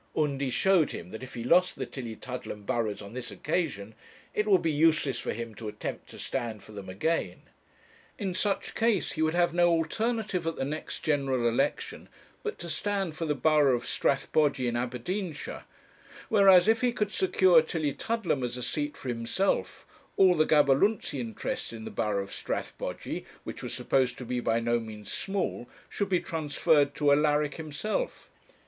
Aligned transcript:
Undy 0.17 0.49
showed 0.49 0.93
him 0.93 1.11
that 1.11 1.21
if 1.21 1.35
he 1.35 1.43
lost 1.43 1.75
the 1.75 1.85
Tillietudlem 1.85 2.63
burghs 2.65 3.03
on 3.03 3.13
this 3.13 3.29
occasion 3.29 3.93
it 4.33 4.47
would 4.47 4.63
be 4.63 4.71
useless 4.71 5.19
for 5.19 5.31
him 5.31 5.53
to 5.53 5.67
attempt 5.67 6.09
to 6.09 6.17
stand 6.17 6.63
for 6.63 6.71
them 6.71 6.89
again. 6.89 7.43
In 8.17 8.33
such 8.33 8.73
case, 8.73 9.11
he 9.11 9.21
would 9.21 9.35
have 9.35 9.53
no 9.53 9.69
alternative 9.69 10.47
at 10.47 10.55
the 10.55 10.65
next 10.65 11.01
general 11.01 11.47
election 11.47 12.09
but 12.41 12.57
to 12.57 12.67
stand 12.67 13.15
for 13.15 13.25
the 13.27 13.35
borough 13.35 13.75
of 13.75 13.85
Strathbogy 13.85 14.67
in 14.67 14.75
Aberdeenshire; 14.75 15.65
whereas, 16.29 16.67
if 16.67 16.81
he 16.81 16.91
could 16.91 17.11
secure 17.11 17.61
Tillietudlem 17.61 18.43
as 18.43 18.57
a 18.57 18.63
seat 18.63 18.97
for 18.97 19.07
himself, 19.09 19.85
all 20.17 20.33
the 20.33 20.47
Gaberlunzie 20.47 21.19
interest 21.19 21.71
in 21.71 21.85
the 21.85 21.91
borough 21.91 22.23
of 22.23 22.33
Strathbogy, 22.33 23.23
which 23.43 23.61
was 23.61 23.75
supposed 23.75 24.17
to 24.17 24.25
be 24.25 24.39
by 24.39 24.59
no 24.59 24.79
means 24.79 25.13
small, 25.13 25.69
should 25.89 26.09
be 26.09 26.19
transferred 26.19 26.95
to 26.95 27.11
Alaric 27.11 27.57
himself. 27.57 28.31